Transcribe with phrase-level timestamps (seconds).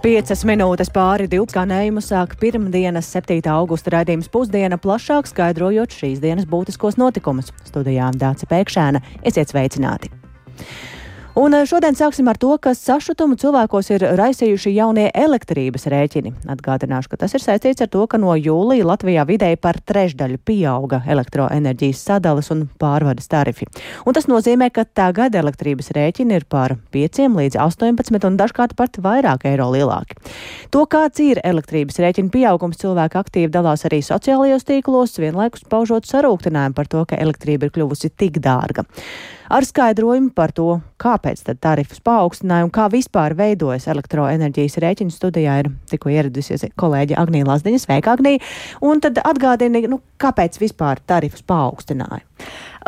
[0.00, 3.36] Piecas minūtes pāri divu skanējumu sāk pirmdienas 7.
[3.52, 7.52] augusta raidījums pusdiena, plašāk skaidrojot šīs dienas būtiskos notikumus.
[7.68, 10.08] Studijā Dāca Pēkšēna, esiet sveicināti!
[11.40, 16.34] Un eh, šodien sāksim ar to, ka sašutumu cilvēkos ir raisījuši jaunie elektrības rēķini.
[16.52, 21.00] Atgādināšu, ka tas ir saistīts ar to, ka no jūlija Latvijā vidēji par trešdaļu pieauga
[21.08, 23.70] elektroenerģijas sadalas un pārvades tarifi.
[24.04, 29.00] Un tas nozīmē, ka tagad elektrības rēķini ir par 5 līdz 18 un dažkārt pat
[29.00, 30.20] vairāk eiro lielāki.
[30.76, 36.76] To, kāds ir elektrības rēķina pieaugums, cilvēki aktīvi dalās arī sociālajos tīklos, vienlaikus paužot sarūktinājumu
[36.76, 38.84] par to, ka elektrība ir kļuvusi tik dārga
[39.50, 45.58] ar skaidrojumu par to, kāpēc tad tarifus paaugstināja un kā vispār veidojas elektroenerģijas rēķinu studijā
[45.64, 47.82] ir tikko ieradusies kolēģi Agnija Lazdiņa.
[47.82, 48.42] Sveika, Agnija!
[48.86, 52.22] Un tad atgādini, nu, kāpēc vispār tarifus paaugstināja?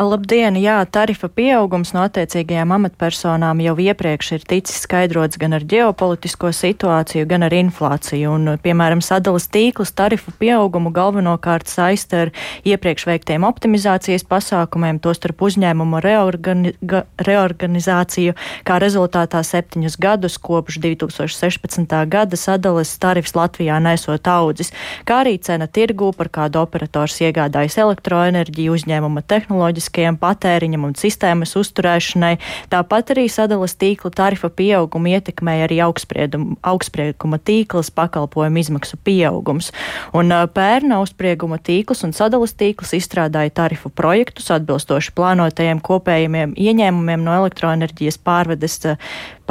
[0.01, 0.56] Labdien!
[0.56, 7.26] Jā, tarifa pieaugums no attiecīgajām amatpersonām jau iepriekš ir ticis skaidrots gan ar ģeopolitisko situāciju,
[7.29, 8.30] gan ar inflāciju.
[8.32, 12.32] Un, piemēram, sadalas tīkls tarifu pieaugumu galvenokārt saista ar
[12.65, 16.73] iepriekš veiktiem optimizācijas pasākumiem, tostarp uzņēmumu reorgani
[17.21, 18.32] reorganizāciju,
[18.65, 21.95] kā rezultātā septiņus gadus kopš 2016.
[22.09, 24.73] gada sadalas tarifs Latvijā nesot audzis,
[25.04, 31.57] kā arī cena tirgū, par kādu operators iegādājas elektroenerģiju uzņēmuma tehnoloģiju enerģiskajam patēriņam un sistēmas
[31.57, 32.38] uzturēšanai.
[32.71, 39.73] Tāpat arī sadalas tīkla tarifa pieauguma ietekmēja arī augstsprieguma tīklas pakalpojumu izmaksu pieaugums.
[40.15, 47.35] Un pērna augstsprieguma tīkls un sadalas tīkls izstrādāja tarifu projektus atbilstoši plānotajiem kopējiem ieņēmumiem no
[47.43, 48.80] elektroenerģijas pārvedes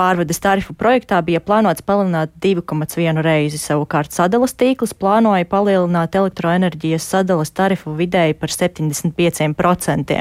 [0.01, 3.59] pārvades tarifu projektā bija plānots palielināt 2,1 reizi.
[3.61, 10.17] Savukārt sadalas tīkls plānoja palielināt elektroenerģijas sadalas tarifu vidēji par 75%.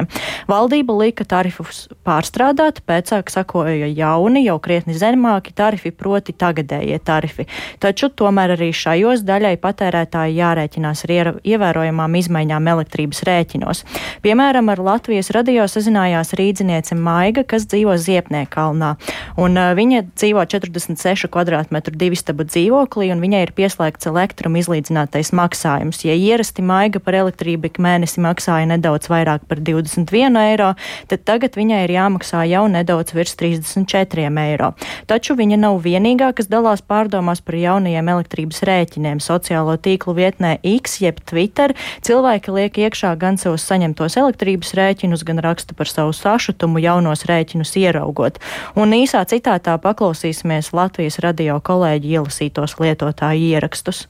[0.50, 7.46] Valdība lika tarifus pārstrādāt, pēc tam sakoja jauni, jau krietni zemāki tarifi, proti tagadējie tarifi.
[7.80, 13.84] Taču tomēr arī šajos daļai patērētāji jārēķinās ar ievērojamām izmaiņām elektrības rēķinos.
[14.24, 18.94] Piemēram, ar Latvijas radio sazinājās rīdziniece Maiga, kas dzīvo Ziepniekalnā.
[19.40, 26.02] Un Viņa dzīvo 46 km2 divistabu dzīvoklī, un viņai ir pieslēgts elektruma izlīdzinātais maksājums.
[26.06, 30.72] Ja ierasti maiga par elektrību ik mēnesi maksāja nedaudz vairāk par 21 eiro,
[31.10, 34.72] tad tagad viņai ir jāmaksā jau nedaudz virs 34 eiro.
[35.10, 39.22] Taču viņa nav vienīgā, kas dalās pārdomās par jaunajiem elektrības rēķiniem.
[39.24, 41.74] Sociālo tīklu vietnē X jeb Twitter
[42.06, 47.76] cilvēki liek iekšā gan savus saņemtos elektrības rēķinus, gan raksta par savu sašutumu jaunos rēķinus
[47.80, 48.40] ieraugot.
[48.78, 54.06] Un īsā citā citātā paklausīsimies Latvijas radio kolēģi ielasītos lietotāju ierakstus.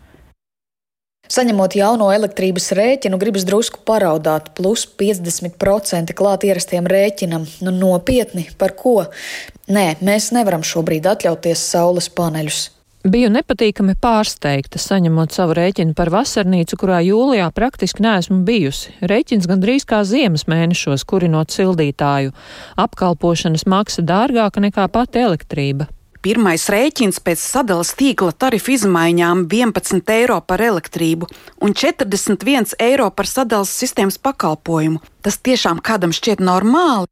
[1.30, 7.46] Saņemot jauno elektrības rēķinu, gribas drusku paraudāt, plus 50% klāt ierastiem rēķinam.
[7.62, 9.06] Nu, nopietni, par ko?
[9.70, 12.66] Nē, mēs nevaram šobrīd atļauties saules paneļus.
[13.00, 18.92] Biju nepatīkami pārsteigta, saņemot savu rēķinu par vasarnīcu, kurā jūlijā praktiski neesmu bijusi.
[19.00, 22.34] Rēķins gandrīz kā ziemas mēnešos, kurinot sildītāju.
[22.76, 25.88] Apkalpošanas maksa dārgāka nekā pati elektrība.
[26.20, 31.30] Pirmais rēķins pēc sadalas tīkla tarifu izmaiņām 11 eiro par elektrību
[31.64, 35.00] un 41 eiro par sadalas sistēmas pakalpojumu.
[35.24, 37.08] Tas tiešām kādam šķiet normāli.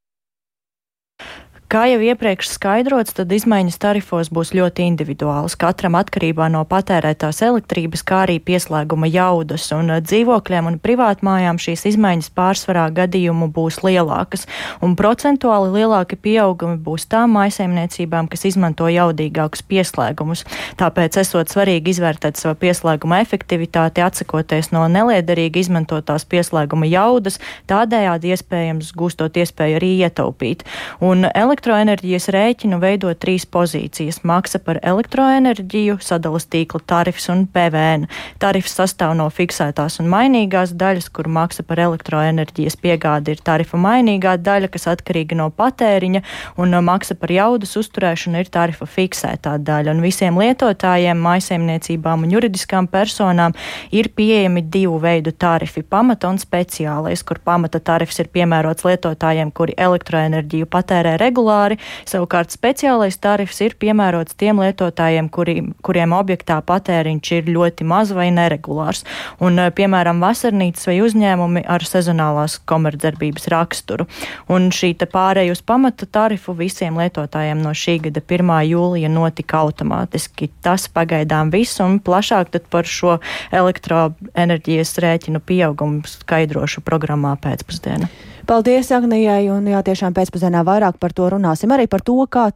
[1.68, 8.00] Kā jau iepriekš skaidrots, tad izmaiņas tarifos būs ļoti individuālas, katram atkarībā no patērētās elektrības,
[8.08, 14.46] kā arī pieslēguma jaudas, un uh, dzīvokļiem un privātmājām šīs izmaiņas pārsvarā gadījumu būs lielākas,
[14.80, 20.46] un procentuāli lielāki pieaugumi būs tām maisaimniecībām, kas izmanto jaudīgākus pieslēgumus.
[20.80, 27.36] Tāpēc esot svarīgi izvērtēt savu pieslēguma efektivitāti, atsakoties no neliederīgi izmantotās pieslēguma jaudas,
[27.68, 30.64] tādējādi iespējams gūstot iespēju arī ietaupīt.
[31.04, 38.06] Un elektroenerģijas rēķinu veido trīs pozīcijas- maksa par elektroenerģiju, sadalas tīkla tarifs un PVN.
[38.38, 44.38] Tarifs sastāv no fiksētās un mainīgās daļas, kur maksa par elektroenerģijas piegādi ir tarifa mainīgā
[44.38, 46.22] daļa, kas atkarīga no patēriņa,
[46.58, 49.90] un maksa par jaudas uzturēšanu ir tarifa fiksētā daļa.
[49.90, 53.52] Un visiem lietotājiem, maisaimniecībām un juridiskām personām
[53.90, 59.74] ir pieejami divu veidu tarifi- pamata un speciālais, kur pamata tarifs ir piemērots lietotājiem, kuri
[59.76, 67.32] elektroenerģiju patērē regulāri regulāri, savukārt speciālais tarifs ir piemērots tiem lietotājiem, kuri, kuriem objektā patēriņš
[67.38, 69.04] ir ļoti maz vai neregulārs.
[69.40, 74.06] Un, eh, piemēram, vasarnīcas vai uzņēmumi ar sezonālās komercdarbības raksturu.
[74.48, 78.64] Un šī pārēja uz pamata tarifu visiem lietotājiem no šī gada 1.
[78.68, 80.50] jūlija notika automātiski.
[80.60, 83.20] Tas pagaidām viss un plašāk par šo
[83.52, 88.08] elektroenerģijas rēķinu pieaugumu skaidrošu programmā pēcpusdienā.
[88.48, 92.46] Paldies, Agnijai, un jā, tiešām pēcpazienā vairāk par to runāsim, arī par to, kā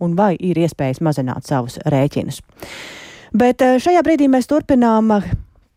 [0.00, 2.40] un vai ir iespējas mazināt savus rēķinus.
[3.36, 5.12] Bet eh, šajā brīdī mēs turpinām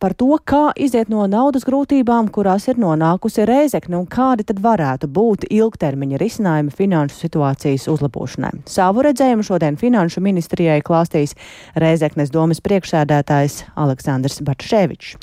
[0.01, 5.06] par to, kā iziet no naudas grūtībām, kurās ir nonākusi Rēzekne un kādi tad varētu
[5.13, 8.63] būt ilgtermiņa risinājumi finanšu situācijas uzlabošanai.
[8.65, 11.36] Savu redzējumu šodien Finanšu ministrijai klāstīs
[11.77, 15.19] Rēzeknes domas priekšsēdētājs Aleksandrs Batševičs.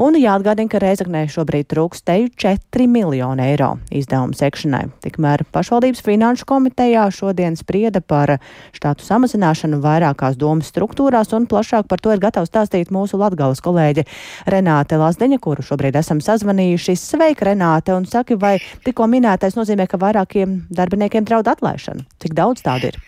[0.00, 4.86] Un jāatgādina, ka Rēzeknē šobrīd trūks teju 4 miljonu eiro izdevumu sekšanai.
[5.04, 8.38] Tikmēr pašvaldības finanšu komitejā šodien sprieda par
[8.72, 14.08] štātu samazināšanu vairākās domas struktūrās un plašāk par to ir gatavs stāstīt mūsu latgales kolēģi
[14.50, 16.98] Renāte Lazdeņa, kuru šobrīd esam sazvanījuši.
[16.98, 22.06] Sveika, Renāte, un saki, vai tikko minētais nozīmē, ka vairākiem darbiniekiem draud atlaišana?
[22.22, 23.02] Cik daudz tādu ir?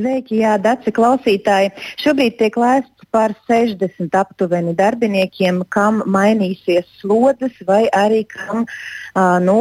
[0.00, 1.72] Sveiki, jā, Daci klausītāji.
[2.00, 9.56] Šobrīd tiek lēsts par 60 aptuveni darbiniekiem, kam mainīsies slodzes vai arī kam uh, nu,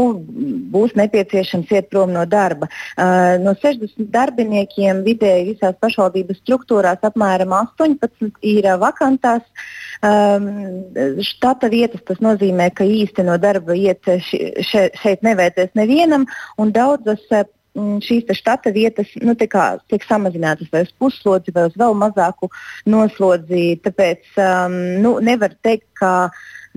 [0.74, 2.70] būs nepieciešams iet prom no darba.
[2.94, 9.42] Uh, no 60 darbiniekiem vidēji visās pašvaldības struktūrās apmēram 18 ir uh, vakantās.
[9.44, 16.72] Um, štata vietas tas nozīmē, ka īsti no darba iet še, šeit nevajadzēs nevienam, un
[16.76, 17.26] daudzas
[17.78, 22.50] Mm, šīs štata vietas nu, kā, tiek samazinātas vai uz puslodzi, vai uz vēl mazāku
[22.90, 23.78] noslodzi.
[23.86, 26.32] Tāpēc um, nu, nevar teikt, ka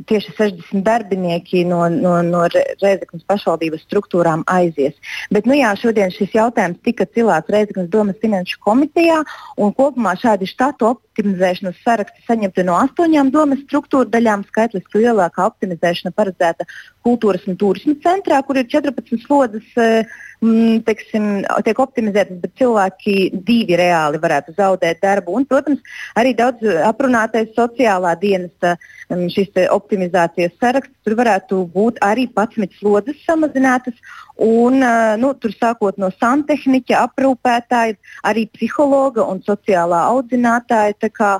[0.08, 4.96] tieši 60 darbinieki no, no, no Reizeknas pašvaldības struktūrām aizies.
[5.34, 9.20] Bet nu, jā, šodien šis jautājums tika cilāts Reizeknas domas finanšu komitejā,
[9.60, 14.46] un kopumā šādi štatu optimizēšanas saraksti saņemti no astoņām domas struktūra daļām.
[14.52, 16.66] Skaitliski lielākā optimizēšana paredzēta
[17.04, 19.68] kultūras un turisma centrā, kur ir 14 slodzes.
[19.76, 21.26] Uh, Mm, teiksim,
[21.62, 23.12] tiek optimizētas, bet cilvēki
[23.46, 25.36] divi reāli varētu zaudēt darbu.
[25.38, 25.78] Un, protams,
[26.18, 30.94] arī daudz aprunātais sociālā dienesta mm, šīs optimizācijas saraksts.
[31.04, 33.98] Tur varētu būt arī 11 slodzes samazinātas.
[34.40, 34.80] Un,
[35.20, 37.98] nu, tur sākot no santehniķa, aprūpētāja,
[38.28, 41.10] arī psihologa un sociālā audzinātāja.
[41.12, 41.32] Kā,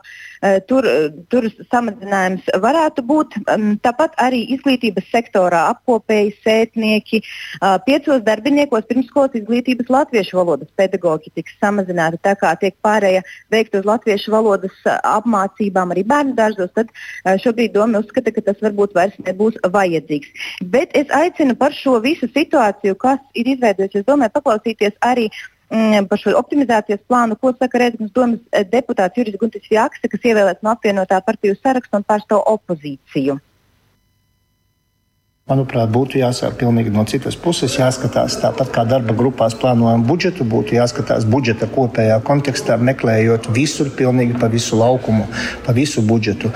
[0.68, 0.86] tur,
[1.32, 3.38] tur samazinājums varētu būt.
[3.84, 7.22] Tāpat arī izglītības sektorā apkopēji, sētnieki,
[7.86, 12.20] piecos darbiniekos pirmskolas izglītības latviešu valodas pedagoģi tiks samazināti.
[12.26, 16.92] Tā kā tiek pārēja veikt uz latviešu valodas apmācībām arī bērnu dārzos, tad
[17.44, 20.46] šobrīd doma uzskata, ka tas varbūt vairs nebūs vajadzīgs.
[20.74, 25.28] Bet es aicinu par šo visu situāciju, kas ir izveidojusies, domāju, paklausīties arī
[25.72, 30.64] mm, par šo optimizācijas plānu, ko saka Rēzaknas domas deputāts Juris Guntis Jakste, kas ievēlēts
[30.66, 33.38] no apvienotā partiju saraksta un pārstāv opozīciju.
[35.50, 40.76] Manuprāt, būtu jāsāk pilnīgi no citas puses, jāskatās tāpat kā darba grupās plānojam budžetu, būtu
[40.76, 45.26] jāskatās budžeta kopējā kontekstā, meklējot visur, pilnīgi pa visu laukumu,
[45.66, 46.52] pa visu budžetu.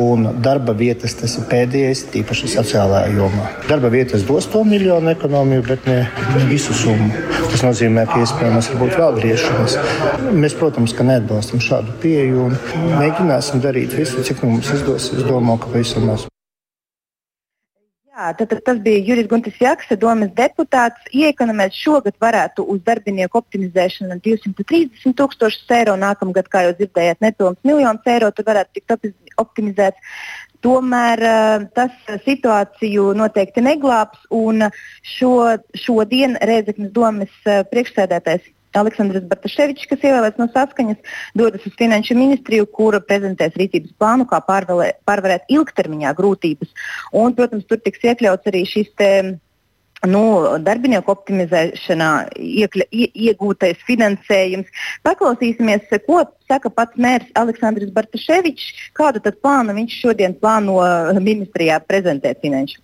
[0.00, 3.50] Un darba vietas tas ir pēdējais, tīpaši sociālajā jomā.
[3.68, 6.00] Darba vietas dos to miljonu ekonomiju, bet ne
[6.48, 7.12] visu summu.
[7.52, 9.78] Tas nozīmē, ka iespējams var būt vēl griešanas.
[10.32, 12.58] Mēs, protams, ka neatbalstam šādu pieeju un
[12.96, 15.12] mēģināsim darīt visu, cik mums izdosies.
[15.20, 16.30] Es domāju, ka pavisam maz.
[18.20, 21.06] Jā, tad, tad tas bija Juris Guntis Jaksa, domas deputāts.
[21.16, 25.94] Iekonomēt šogad varētu uz darbinieku optimizēšanu 230 tūkstošus eiro.
[26.02, 30.12] Nākamgad, kā jau dzirdējāt, nepilns miljonus eiro tur varētu tikt optimizēts.
[30.60, 31.96] Tomēr uh, tas
[32.26, 34.28] situāciju noteikti neglābs.
[35.16, 35.34] Šo,
[35.86, 40.98] šodien Rēzeknas domas uh, priekšsēdētājs Aleksandrs Bartaševičs, kas ievēlēts no saskaņas,
[41.38, 46.74] dodas uz finanšu ministriju, kura prezentēs rīcības plānu, kā pārvalē, pārvarēt ilgtermiņā grūtības.
[47.16, 49.10] Un, protams, tur tiks iekļauts arī šis te,
[50.08, 50.22] nu,
[50.64, 54.70] darbinieku optimizēšanā iekļa, ie, iegūtais finansējums.
[55.06, 60.78] Paklausīsimies, ko saka pats mērs Aleksandrs Bartaševičs, kādu plānu viņš šodien plāno
[61.18, 62.80] ministrijā prezentēt finanšu.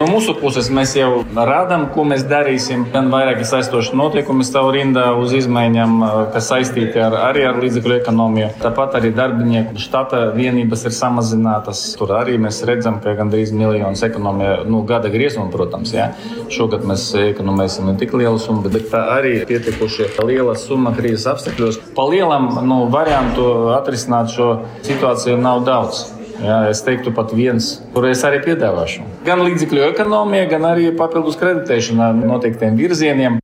[0.00, 2.86] No mūsu puses mēs jau rādām, ko mēs darīsim.
[2.88, 5.98] Gan vairāki saistoši notiekumi stāv rindā uz izmaiņām,
[6.32, 8.46] kas saistīti ar, arī ar līdzekļu ekonomiju.
[8.62, 11.82] Tāpat arī darbinieku štata vienības ir samazinātas.
[12.00, 16.06] Tur arī mēs redzam, ka gandrīz miljonus ekonomija, nu, gada griezumā, protams, jā.
[16.48, 21.76] Šogad mēs ekonomēsim ne tik lielu summu, bet tā arī pietiekoši liela summa krīzes apstākļos.
[21.98, 24.48] Pa lielam nu, variantu atrisināt šo
[24.80, 26.06] situāciju nav daudz.
[26.40, 29.04] Jā, es teiktu, pat viens, kur es arī piedāvāšu.
[29.26, 33.36] Gan līdzekļu ekonomija, gan arī papildus kreditēšana noteiktiem virzieniem.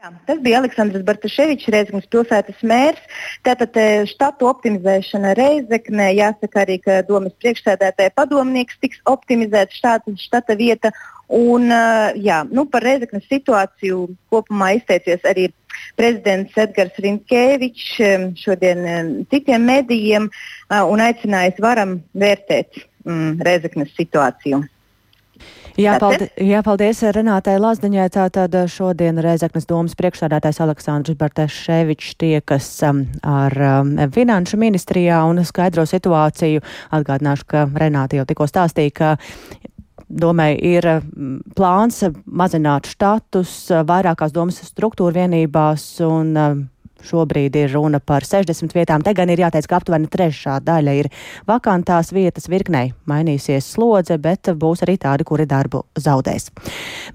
[0.00, 3.04] Jā, tas bija Aleksandrs Bartaševičs, Reizeknas pilsētas mērs.
[3.46, 10.58] Tātad eh, štatu optimizēšana Reizeknē, jāsaka arī, ka domas priekšsēdētāja padomnieks tiks optimizēts štata, štata
[10.58, 10.90] vieta.
[11.28, 15.50] Un, eh, jā, nu, par Reizeknas situāciju kopumā izteicies arī
[15.98, 17.88] prezidents Edgars Rinkēvičs
[18.40, 20.28] šodien citiem medijiem
[20.70, 24.62] un aicinājis varam vērtēt mm, Rezeknas situāciju.
[25.80, 28.08] Jā, paldies, jā, paldies Renātai Lazdiņai.
[28.12, 35.86] Tātad šodien Reizeknas domas priekšsādātājs Aleksandrs Barteševičs tiekas um, ar um, finanšu ministrijā un skaidro
[35.88, 36.64] situāciju.
[36.96, 39.12] Atgādināšu, ka Renāta jau tikko stāstīja, ka
[40.10, 40.86] domai ir
[41.56, 43.54] plāns mazināt štatus
[43.86, 46.64] vairākās domas struktūra vienībās un um,
[47.06, 49.04] Šobrīd ir runa par 60 vietām.
[49.04, 51.08] Te gan ir jāteic, ka aptuveni trešā daļa ir
[51.48, 52.92] vakantās vietas virknei.
[53.10, 56.50] Mainīsies slodze, bet būs arī tādi, kuri darbu zaudēs.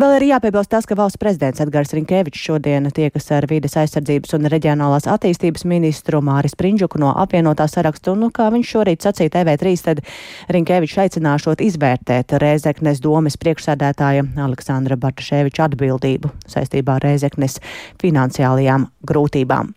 [0.01, 4.49] Vēl ir jāpiebilst tas, ka valsts prezidents Edgars Rinkevičs šodien tiekas ar vides aizsardzības un
[4.51, 8.15] reģionālās attīstības ministru Māris Prindžuku no apvienotā sarakstu.
[8.15, 10.03] Un, nu, kā viņš šorīt sacīja TV3, tad
[10.55, 17.61] Rinkevičs aicināšot izvērtēt Rēzeknes domes priekšsēdētāja Aleksandra Bartaševiča atbildību saistībā ar Rēzeknes
[18.01, 19.74] finansiālajām grūtībām.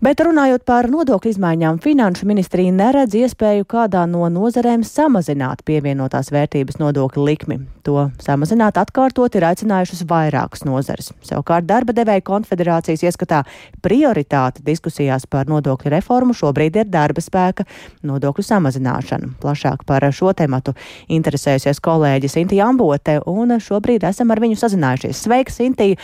[0.00, 6.76] Bet runājot par nodokļu izmaiņām, Finanšu ministrija neredz iespēju kādā no nozarēm samazināt pievienotās vērtības
[6.82, 7.56] nodokļu likmi.
[7.86, 11.12] To samazināt atkārtot ir aicinājušas vairākas nozares.
[11.24, 13.44] Savukārt darba devēja konfederācijas ieskatā
[13.80, 17.64] prioritāte diskusijās par nodokļu reformu šobrīd ir darba spēka
[18.04, 19.30] nodokļu samazināšana.
[19.40, 20.74] Plašāk par šo tematu
[21.08, 25.22] interesējusies kolēģis Inti Ambote, un šobrīd esam ar viņu sazinājušies.
[25.24, 25.94] Sveiks, Inti!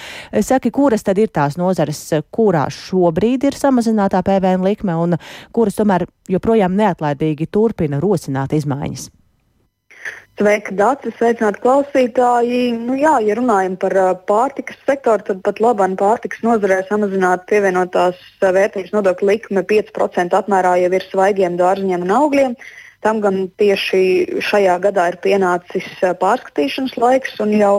[0.40, 3.81] Saki, kuras tad ir tās nozares, kurās šobrīd ir samazināšana?
[3.82, 5.18] Samazinātā PVN likme un
[5.52, 9.10] kuras tomēr joprojām neatlaidīgi turpina rosināt izmaiņas?
[10.40, 12.60] Sveika, Dārcis, sveicināti klausītāji.
[12.80, 13.94] Nu, jā, ja runājam par
[14.26, 20.90] pārtikas sektoru, tad pat labāk pārtikas nozarē samazināt pievienotās vērtības nodokļu likme 5% apmērā jau
[20.96, 22.56] ir svaigiem dārziņiem un augļiem.
[23.02, 25.86] Tam gan tieši šajā gadā ir pienācis
[26.20, 27.72] pārskatīšanas laiks, un jau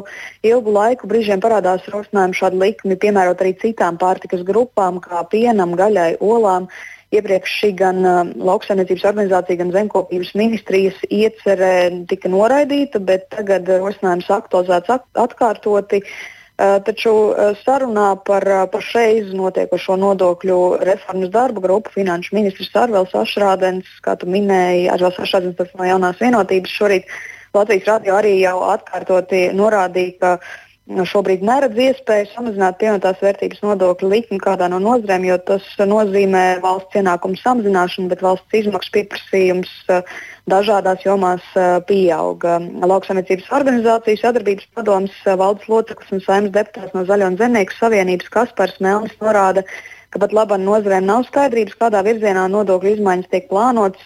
[0.44, 6.18] ilgu laiku brīžiem parādās rosinājumi šādu likmi piemērot arī citām pārtikas grupām, kā pienam, gaļai,
[6.20, 6.68] olām.
[7.14, 14.32] Iepriekš šī gan uh, lauksaimniecības organizācija, gan zemkopības ministrijas iecerē tika noraidīta, bet tagad rosinājums
[14.34, 16.02] aktualizēts atkārtoti.
[16.02, 23.16] Uh, taču eh, sarunā par eh, pašreiz notiekošo nodokļu reformas darba grupu finanšu ministrs Arvels
[23.18, 27.10] Ašrādens, kā tu minēji, Arvels Ašrādens no jaunās vienotības šorīt
[27.54, 30.38] Latvijas radio arī jau atkārtoti norādīja, ka
[30.84, 36.60] Nu, šobrīd neredz iespēju samazināt pievienotās vērtības nodokļu likmi kādā no nozarēm, jo tas nozīmē
[36.60, 40.12] valsts ienākumu samazināšanu, bet valsts izmaksu pieprasījums eh,
[40.52, 42.58] dažādās jomās eh, pieauga.
[42.84, 48.76] Lauksaimniecības organizācijas sadarbības padomas valdes loceklis un saimnes deputāts no Zaļo un Zemnieku savienības Kaspars
[48.84, 49.64] Melnis norāda,
[50.12, 54.04] ka pat labam nozarēm nav skaidrības, kādā virzienā nodokļu izmaiņas tiek plānotas.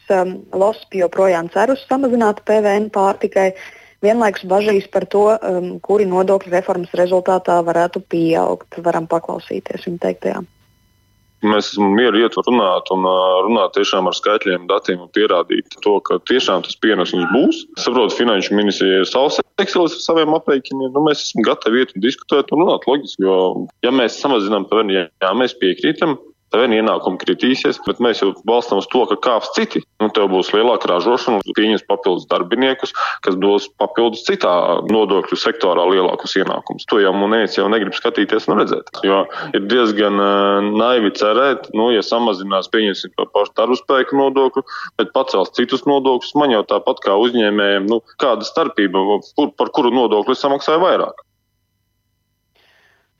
[0.53, 3.49] LOSP joprojām cer uz samazinātu PVN pārtikai
[4.05, 8.79] vienlaikus bažīs par to, um, kuri nodokļu reformas rezultātā varētu pieaugt.
[8.83, 10.43] Varam paklausīties viņa teiktajā.
[11.45, 13.03] Mēs mieru iet runāt un
[13.45, 17.59] runāt tiešām ar skaitļiem, datiem un pierādīt to, ka tiešām tas pienesums būs.
[17.77, 20.91] Es saprotu, finanšu ministrija ir savs Excelis ar saviem aprēķiniem.
[20.93, 23.37] Nu, mēs esam gatavi iet un diskutēt un runāt loģiski, jo
[23.85, 26.17] ja mēs samazinām PVN, jā, mēs piekrītam,
[26.53, 29.81] Tev ienākumi kritīsies, bet mēs jau balstām uz to, ka kāps citi.
[29.99, 32.93] Nu, tev būs lielāka ražošana, pieņems papildus darbiniekus,
[33.25, 34.53] kas dos papildus citā
[34.87, 36.87] nodokļu sektorā lielākus ienākumus.
[36.87, 38.91] To jau monētas jau negrib skatīties un redzēt.
[39.07, 39.25] Jo
[39.57, 44.63] ir diezgan uh, naivi cerēt, nu, ja samazinās, pieņemsim pašu darbu spēku nodokli,
[45.01, 46.35] bet pacels citus nodokļus.
[46.39, 49.03] Man jau tāpat kā uzņēmējiem, nu, kāda starpība,
[49.35, 51.26] kur, par kuru nodokli samaksāja vairāk.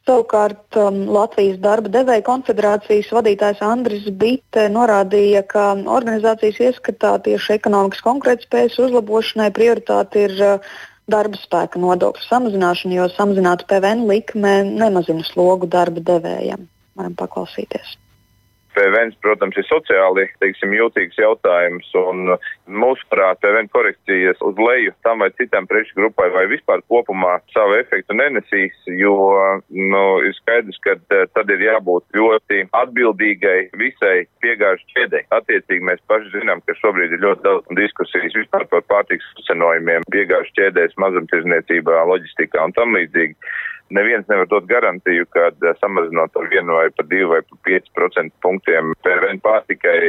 [0.08, 8.06] Savukārt um, Latvijas darba devēja konfederācijas vadītājs Andris Bitte norādīja, ka organizācijas ieskatā tieši ekonomikas
[8.06, 10.80] konkurētspējas uzlabošanai prioritāte ir uh,
[11.12, 16.68] darba spēka nodokļu samazināšana, jo samazinātu PVN likme nemazina slogu darba devējiem.
[16.96, 17.98] Varam paklausīties.
[18.78, 22.36] PVN, protams, ir sociāli teiksim, jūtīgs jautājums, un
[22.70, 28.18] mūsuprāt, PVN korekcijas uz leju tam vai citam preču grupai vai vispār kopumā savu efektu
[28.18, 29.16] nenesīs, jo
[29.70, 35.24] nu, ir skaidrs, ka eh, tad ir jābūt ļoti atbildīgai visai piegāžu ķēdei.
[35.38, 40.54] Attiecīgi mēs paši zinām, ka šobrīd ir ļoti daudz diskusijas vispār par pārtiks uzcenojumiem piegāžu
[40.60, 43.36] ķēdēs, mazumtirdzniecībā, loģistikā un tam līdzīgi
[43.90, 47.92] neviens nevar dot garantiju, ka eh, samazinot par vienu vai par divu vai par pieci
[47.96, 50.00] procentu punktiem PVN pārtikai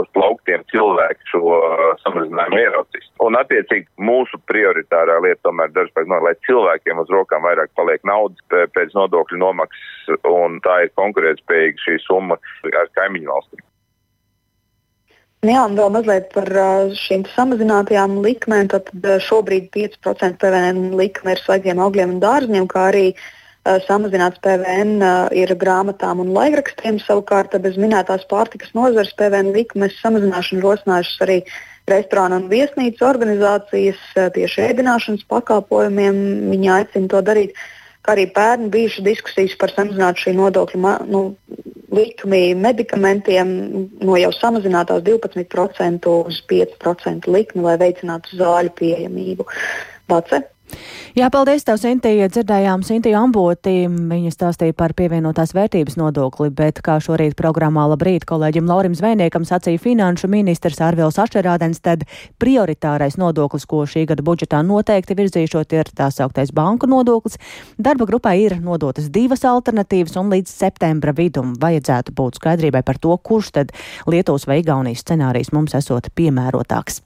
[0.00, 3.10] uz plauktiem cilvēki šo eh, samazinājumu ieraudzīs.
[3.26, 8.68] Un attiecīgi mūsu prioritārā lieta tomēr dažkārt no, lai cilvēkiem uz rokām vairāk paliek naudas
[8.76, 12.38] pēc nodokļu nomaksas, un tā ir konkurētspējīga šī summa
[12.72, 13.65] ar kaimiņu valstīm.
[15.46, 16.48] Jā, un vēl mazliet par
[16.98, 18.70] šīm samazinātajām likmēm.
[18.72, 18.88] Tad
[19.22, 25.28] šobrīd 5% PVN likme ir svaigiem augļiem un dārziem, kā arī uh, samazināts PVN uh,
[25.36, 26.98] ir grāmatām un laikrakstiem.
[27.04, 31.38] Savukārt bez minētās pārtikas nozares PVN likmes samazināšanu rosinājušas arī
[31.86, 34.02] restorānu un viesnīcu organizācijas
[34.34, 36.22] tieši ēdināšanas pakalpojumiem.
[36.50, 37.54] Viņi aicina to darīt.
[37.54, 37.75] Kā
[38.12, 41.22] arī pērn bijušas diskusijas par samazinātu šī nodokļa nu,
[41.96, 43.52] likmi medikamentiem
[44.04, 49.46] no jau samazinātās 12% uz 5% likmi, lai veicinātu zāļu pieejamību.
[50.10, 50.42] Vace?
[51.16, 52.10] Jā, paldies tev, Sintī.
[52.28, 53.86] Dzirdējām Sintiju Amboti.
[53.88, 59.80] Viņa stāstīja par pievienotās vērtības nodokli, bet kā šorīt programmā labrīt kolēģim Laurim Zvejniekam sacīja
[59.80, 62.04] finanšu ministrs Arvils Ašerādens, tad
[62.42, 67.40] prioritārais nodoklis, ko šī gada budžetā noteikti virzīšot, ir tā sauktais banku nodoklis.
[67.78, 73.16] Darba grupai ir nodotas divas alternatīvas un līdz septembra vidum vajadzētu būt skaidrībai par to,
[73.16, 73.74] kurš tad
[74.10, 77.00] Lietuvas vai Igaunijas scenārijs mums esot piemērotāks.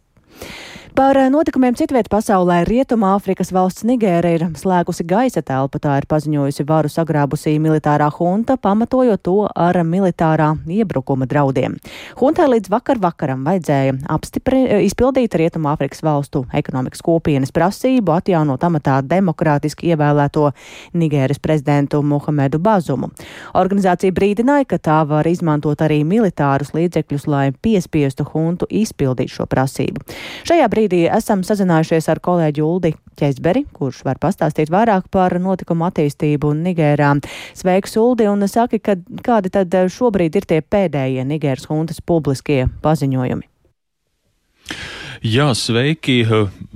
[0.95, 6.07] Par eh, notikumiem citviet pasaulē Rietumā Āfrikas valsts Nigēra ir slēgusi gaisa telpu, tā ir
[6.11, 11.77] paziņojusi varu sagrābusī militārā hunta, pamatojot to ar militārā iebrukuma draudiem.
[12.19, 18.67] Huntai līdz vakar vakaram vajadzēja apstipri, eh, izpildīt Rietumā Āfrikas valstu ekonomikas kopienas prasību atjaunot
[18.67, 20.51] amatā demokrātiski ievēlēto
[20.95, 23.13] Nigēras prezidentu Muhamedu Bazumu.
[23.55, 30.03] Organizācija brīdināja, ka tā var izmantot arī militārus līdzekļus, lai piespiestu huntu izpildīt šo prasību.
[30.45, 35.85] Šajā brīdī brīdī esam sazinājušies ar kolēģi Uldi Ķezberi, kurš var pastāstīt vairāk par notikumu
[35.91, 37.13] attīstību Nigērā.
[37.59, 43.45] Sveiks, Uldi, un saki, ka kādi tad šobrīd ir tie pēdējie Nigēras huntas publiskie paziņojumi?
[45.21, 46.23] Jā, sveiki!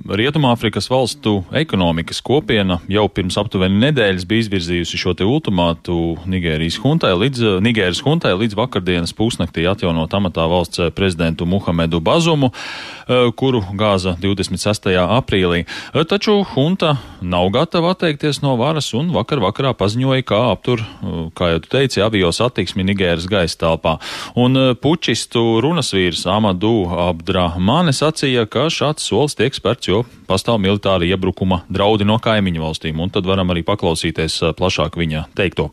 [0.05, 5.95] Rietumāfrikas valstu ekonomikas kopiena jau pirms aptuveni nedēļas bija izvirzījusi šo te ultimātu
[6.29, 13.31] Nigērijas huntai līdz, Nigēras huntai līdz vakardienas pusnaktī atjaunot amatā valsts prezidentu Muhamedu Bazumu, eh,
[13.33, 14.93] kuru gāza 26.
[14.93, 15.63] aprīlī.
[15.65, 21.31] Eh, taču hunta nav gatava atteikties no varas un vakar vakarā paziņoja, kā aptur, eh,
[21.33, 23.97] kā jau tu teici, avio satiksmi Nigēras gaisa telpā.
[24.37, 31.63] Un pučistu runasvīrs Amadu Abdrahmane sacīja, ka šāds solis tiek spērts, jo pastāv militāra iebrukuma
[31.71, 35.71] draudi no kaimiņu valstīm, un tad varam arī paklausīties plašāk viņa teikto.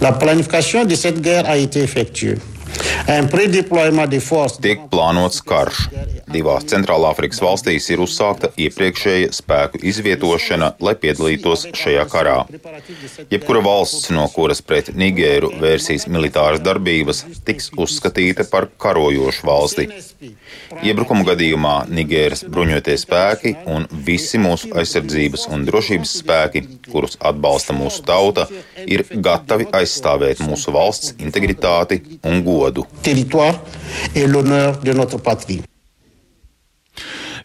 [0.00, 2.36] La planification de cette guerre a été effectuée.
[4.60, 5.82] Tiek plānots karš.
[6.32, 12.36] Divās Centrālāfrikas valstīs ir uzsākta iepriekšēja spēku izvietošana, lai piedalītos šajā karā.
[13.30, 19.88] Jebkura valsts, no kuras pret Nigēru vērsīs militāras darbības, tiks uzskatīta par karojošu valsti.
[20.82, 28.02] Iebrukuma gadījumā Nigēras bruņotie spēki un visi mūsu aizsardzības un drošības spēki, kurus atbalsta mūsu
[28.06, 28.48] tauta,
[28.84, 32.86] ir gatavi aizstāvēt mūsu valsts integritāti un godu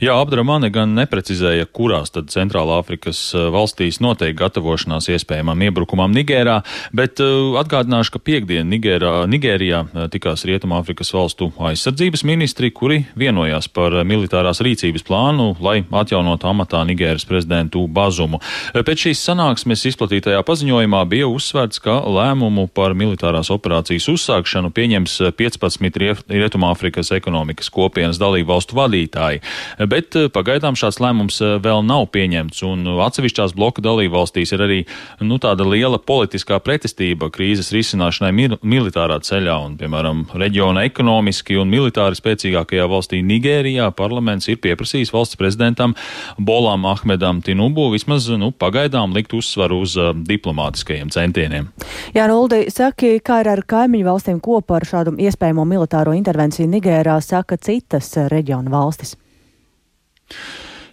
[0.02, 6.56] Jā, Abdramane gan neprecizēja, kurās tad Centrālā Afrikas eh, valstīs notiek gatavošanās iespējamam iebrukumam Nigērā,
[6.98, 13.68] bet uh, atgādināšu, ka piekdien Nigērā, Nigērijā eh, tikās Rietumāfrikas valstu aizsardzības ministri, kuri vienojās
[13.70, 18.42] par militārās rīcības plānu, lai atjaunotu amatā Nigēras prezidentu Bazumu.
[18.74, 26.26] Pēc šīs sanāksmes izplatītajā paziņojumā bija uzsvērts, ka lēmumu par militārās operācijas uzsākšanu pieņems 15
[26.26, 29.46] Rietumāfrikas ekonomikas kopienas dalību valstu vadītāji
[29.92, 34.80] bet eh, pagaidām šāds lēmums eh, vēl nav pieņemts, un atsevišķās bloka dalībvalstīs ir arī
[35.20, 41.72] nu, tāda liela politiskā pretestība krīzes risināšanai mil militārā ceļā, un, piemēram, reģiona ekonomiski un
[41.72, 45.96] militāri spēcīgākajā valstī Nigērijā parlaments ir pieprasījis valsts prezidentam
[46.40, 51.72] Bolam Ahmedam Tinubu vismaz nu, pagaidām likt uzsvaru uz uh, diplomātiskajiem centieniem.
[52.16, 57.18] Jā, Noldi, saki, kā ir ar kaimiņu valstīm kopā ar šādu iespējamo militāro intervenciju Nigērā,
[57.26, 59.16] saka citas reģiona valstis?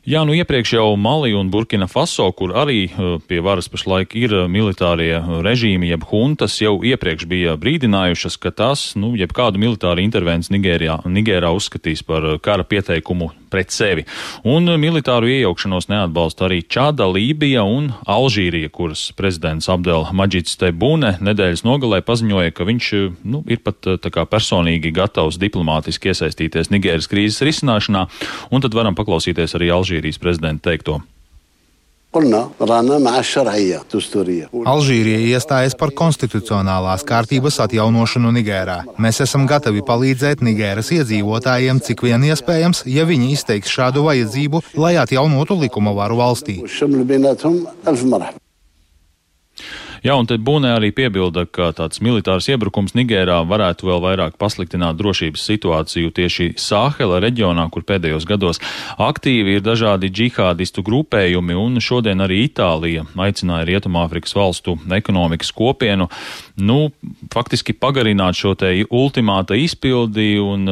[0.09, 4.33] Jā, nu iepriekš jau Mali un Burkina Faso, kur arī uh, pie varas pašlaik ir
[4.33, 9.61] uh, militārie uh, režīmi, jeb huntas, jau iepriekš bija brīdinājušas, ka tās, nu, jeb kādu
[9.61, 14.05] militāru intervenciju Nigērijā, Nigērā uzskatīs par kara pieteikumu pret sevi.
[14.49, 21.65] Un militāru iejaukšanos neatbalsta arī Čāda, Lībija un Alžīrija, kuras prezidents Abdel Maģits Tebune nedēļas
[21.67, 22.91] nogalē paziņoja, ka viņš
[23.25, 28.09] nu, ir pat tā kā personīgi gatavs diplomātiski iesaistīties Nigēras krīzes risināšanā,
[28.53, 31.01] un tad varam paklausīties arī Alžīrijas prezidenta teikto.
[34.73, 38.79] Alžīrija iestājas par konstitucionālās kārtības atjaunošanu Nigērā.
[38.97, 44.97] Mēs esam gatavi palīdzēt Nigēras iedzīvotājiem, cik vien iespējams, ja viņi izteiks šādu vajadzību, lai
[45.05, 46.63] atjaunotu likuma varu valstī.
[50.05, 54.99] Jā, un te Būnē arī piebilda, ka tāds militārs iebrukums Nigērā varētu vēl vairāk pasliktināt
[55.01, 58.63] drošības situāciju tieši Sāhela reģionā, kur pēdējos gados
[59.03, 66.09] aktīvi ir dažādi džihādistu grupējumi, un šodien arī Itālija aicināja Rietumāfrikas valstu ekonomikas kopienu,
[66.57, 66.79] nu,
[67.35, 70.69] faktiski pagarināt šo te ultimāta izpildi un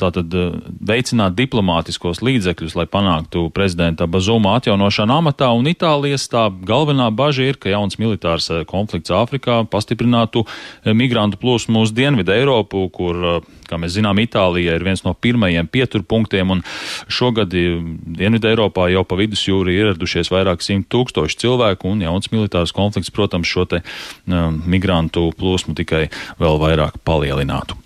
[0.00, 0.32] tātad
[0.80, 7.58] veicināt diplomātiskos līdzekļus, lai panāktu prezidenta Bazuma atjaunošanu amatā, un Itālijas tā galvenā bažas ir,
[7.60, 13.48] ka jauns militārs eh, konflikts Āfrikā pastiprinātu eh, migrantu plūsmu uz Dienvidu Eiropu, kur, eh,
[13.68, 16.62] kā mēs zinām, Itālija ir viens no pirmajiem pieturpunktiem, un
[17.08, 22.74] šogad Dienvidu Eiropā jau pa vidusjūri ir ieradušies vairāk simt tūkstoši cilvēku, un jauns militārs
[22.76, 23.82] konflikts, protams, šo te
[24.26, 26.06] migrantu plūsmu tikai
[26.42, 27.85] vēl vairāk palielinātu.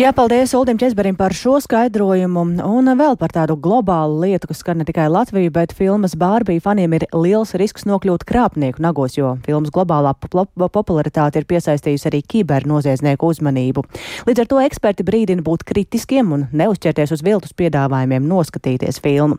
[0.00, 4.78] Jā, paldies Uldim Česberim par šo skaidrojumu un vēl par tādu globālu lietu, kas skar
[4.78, 9.70] ne tikai Latviju, bet filmas Bārbija faniem ir liels risks nokļūt krāpnieku nagos, jo filmas
[9.74, 13.84] globālā popularitāte ir piesaistījusi arī kibernoziedznieku uzmanību.
[14.28, 19.38] Līdz ar to eksperti brīdina būt kritiskiem un neuzķerties uz viltus piedāvājumiem noskatīties filmu.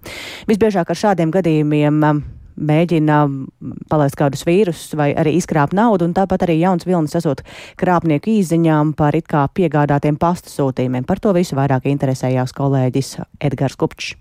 [0.49, 2.01] Visbiežāk ar šādiem gadījumiem
[2.55, 3.21] mēģina
[3.91, 7.43] palaist kādus vīrusus vai arī izkrāpt naudu, un tāpat arī jauns vilnis esot
[7.79, 11.07] krāpnieku īziņām par it kā piegādātiem pastu sūtījumiem.
[11.07, 14.15] Par to visu vairāk interesējās kolēģis Edgars Kupčs.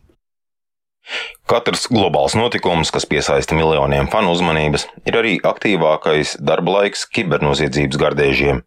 [1.45, 8.63] Katrs globāls notikums, kas piesaista miljoniem fanu uzmanības, ir arī aktīvākais darba laiks kibernoziedzības gardēžiem.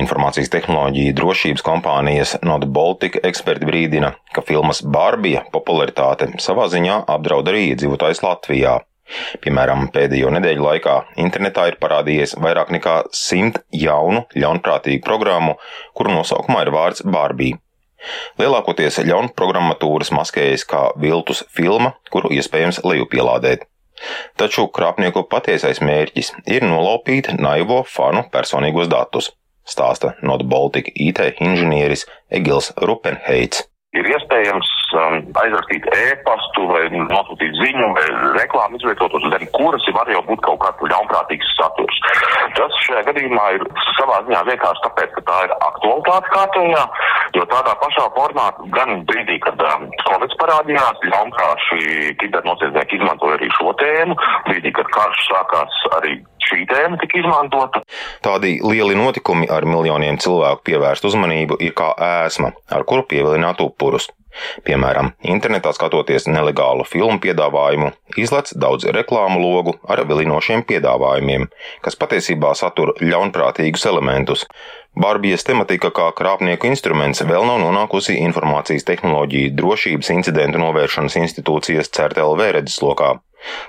[0.00, 7.50] Informācijas tehnoloģija drošības kompānijas Node Baltica eksperti brīdina, ka filmas Barbija popularitāte savā ziņā apdraud
[7.50, 8.78] arī iedzīvotājs Latvijā.
[9.44, 15.56] Piemēram, pēdējo nedēļu laikā internetā ir parādījies vairāk nekā simt jaunu ļaunprātīgu programmu,
[15.96, 17.60] kuru nosaukumā ir vārds Barbija.
[18.38, 23.64] Lielākoties ļaunprogrammatūras maskējas kā viltus filma, kuru iespējams lejupielādēt.
[24.38, 29.32] Taču krāpnieku patiesais mērķis ir nolaupīt naivo fanu personīgos datus,
[29.66, 34.68] stāsta Node Baltica IT inženieris Egils Rupenheits ir iespējams
[35.00, 38.04] um, aizrakstīt e-pastu vai nosūtīt ziņu vai
[38.36, 42.00] reklāmu izvietotos, zem kuras var jau būt kaut kāds ļaunprātīgs saturs.
[42.58, 43.64] Tas šajā gadījumā ir
[43.96, 46.84] savā ziņā vienkārši tāpēc, ka tā ir aktualitāte kārtējā,
[47.36, 53.74] jo tādā pašā formā gan brīdī, kad um, Covid parādījās, ļaunprāši kibernoziedznieki izmantoja arī šo
[53.82, 57.82] tēmu, brīdī, kad karš sākās arī šī tēma tika izmantota.
[58.24, 64.08] Tādi lieli notikumi ar miljoniem cilvēku pievērst uzmanību ir kā ēsma, ar kuru pievilināt upurus.
[64.66, 71.48] Piemēram, internetā skatoties nelegālu filmu piedāvājumu, izlec daudz reklāmu logu ar vilinošiem piedāvājumiem,
[71.84, 74.44] kas patiesībā satur ļaunprātīgus elementus.
[74.98, 82.52] Barbijas tematika kā krāpnieku instruments vēl nav nonākusi informācijas tehnoloģiju drošības incidentu novēršanas institūcijas CERTLV
[82.58, 83.14] redzeslokā.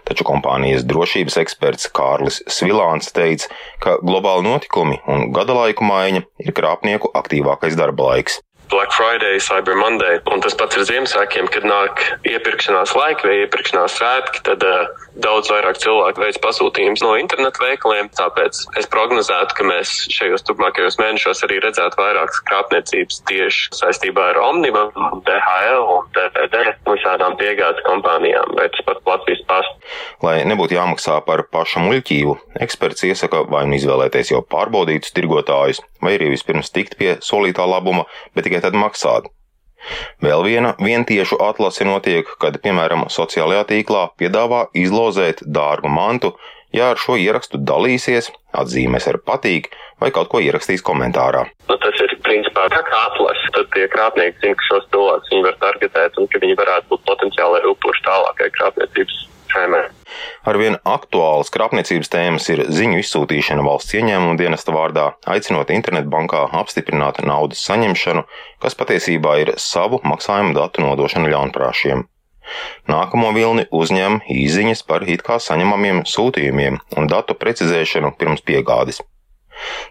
[0.09, 3.51] Taču kompānijas drošības eksperts Kārlis Svilāns teica,
[3.83, 8.39] ka globāli notikumi un gada laiku maiņa ir krāpnieku aktīvākais darba laiks.
[8.69, 10.19] Black Friday, Cyber Monday.
[10.33, 14.89] Un tas pats ir Ziemassvētkiem, kad nāk iepirkšanās laiki vai iepirkšanās svētki, tad uh,
[15.23, 18.09] daudz vairāk cilvēku veids pasūtījumus no internetu veikaliem.
[18.17, 24.41] Tāpēc es prognozētu, ka mēs šajos turpmākajos mēnešos arī redzētu vairāk krāpniecības tieši saistībā ar
[24.45, 24.85] Omniva,
[25.27, 29.97] DHL un DPD visādām piegādes kompānijām vai tas pats Latvijas pasts.
[30.25, 36.15] Lai nebūtu jāmaksā par pašu muļķību, eksperts iesaka vai nu izvēlēties jau pārbaudītus tirgotājus, vai
[36.17, 39.29] arī vispirms tikt pie solītā labuma, bet tikai tad maksāt.
[40.23, 46.33] Vēl viena vientiešu atlase notiek, kad, piemēram, sociālajā tīklā piedāvā izlozēt dārgu mantu,
[46.75, 51.45] ja ar šo ierakstu dalīsies, atzīmēs ar patīk vai kaut ko ierakstīs komentārā.
[51.69, 53.49] Nu, tas ir principā kā atlase.
[53.55, 57.07] Tad tie krāpnieki zina, ka šos cilvēkus viņi var targetēt un ka viņi varētu būt
[57.09, 59.17] potenciāli upuri tālākai krāpniecības
[59.49, 59.83] schēmai.
[60.49, 67.63] Arvien aktuālas krāpniecības tēmas ir ziņu izsūtīšana valsts ieņēmuma dienesta vārdā, aicinot internetbankā apstiprināt naudas
[67.69, 68.25] saņemšanu,
[68.63, 72.07] kas patiesībā ir savu maksājumu datu nodošana ļaunprāšiem.
[72.89, 79.03] Nākamo vilni uzņem īziņas par it kā saņemamiem sūtījumiem un datu precizēšanu pirms piegādes.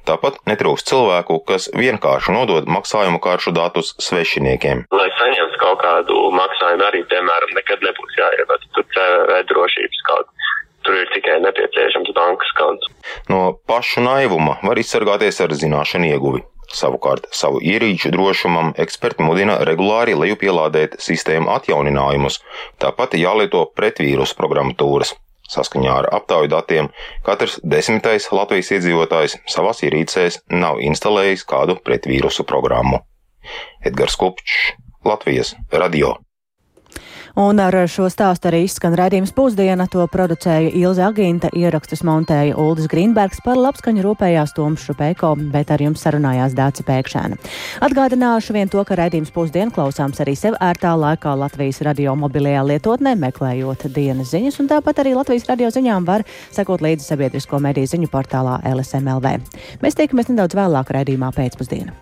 [0.08, 4.86] Tāpat netrūkst cilvēku, kas vienkārši nodod maksājumu karšu datus svešiniekiem.
[4.94, 10.34] Lai saņemtu kaut kādu maksājumu, arī, piemēram, nekad nebūs jāievada tur CVV drošības kaut
[10.88, 12.86] tur ir tikai nepieciešams bankas konts.
[13.28, 16.46] No pašu naivuma var izsargāties ar zināšanu ieguvi.
[16.68, 22.42] Savukārt, savu ierīču drošumam eksperti mudina regulāri lejupielādēt sistēmu atjauninājumus,
[22.80, 25.14] tāpat jālieto pretvīrusu programmatūras.
[25.48, 26.90] Saskaņā ar aptauju datiem
[27.26, 33.00] katrs desmitais Latvijas iedzīvotājs savās ierīcēs nav instalējis kādu pretvīrusu programmu.
[33.84, 34.74] Edgars Kupčs,
[35.08, 36.16] Latvijas radio.
[37.38, 39.84] Un ar šo stāstu arī izskan raidījums pusdiena.
[39.92, 45.84] To producēja Ilze Agīnta, ierakstus montēja Uldis Grīnbergs, par labskaņu rūpējās Toms Šupeiko, bet ar
[45.84, 47.38] jums sarunājās Dāci Pēkšēna.
[47.86, 53.14] Atgādināšu vien to, ka raidījums pusdiena klausāms arī sev ērtā laikā Latvijas radio mobilajā lietotnē,
[53.22, 58.10] meklējot dienas ziņas, un tāpat arī Latvijas radio ziņām var sekot līdzi sabiedrisko mediju ziņu
[58.10, 59.38] portālā LSMLV.
[59.86, 61.94] Mēs tiekamies nedaudz vēlāk raidījumā pēcpusdienā.